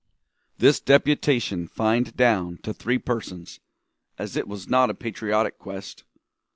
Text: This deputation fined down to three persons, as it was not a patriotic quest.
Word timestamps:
This 0.57 0.79
deputation 0.79 1.67
fined 1.67 2.17
down 2.17 2.57
to 2.63 2.73
three 2.73 2.97
persons, 2.97 3.59
as 4.17 4.35
it 4.35 4.47
was 4.47 4.67
not 4.67 4.89
a 4.89 4.95
patriotic 4.95 5.59
quest. 5.59 6.05